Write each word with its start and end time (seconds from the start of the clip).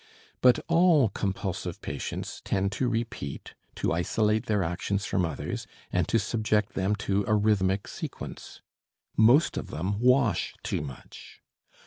But 0.41 0.57
all 0.67 1.09
compulsive 1.09 1.79
patients 1.79 2.41
tend 2.43 2.71
to 2.71 2.89
repeat, 2.89 3.53
to 3.75 3.93
isolate 3.93 4.47
their 4.47 4.63
actions 4.63 5.05
from 5.05 5.23
others 5.25 5.67
and 5.91 6.07
to 6.07 6.17
subject 6.17 6.73
them 6.73 6.95
to 7.05 7.23
a 7.27 7.35
rhythmic 7.35 7.87
sequence. 7.87 8.63
Most 9.15 9.57
of 9.57 9.67
them 9.69 9.99
wash 9.99 10.55
too 10.63 10.81
much. 10.81 11.43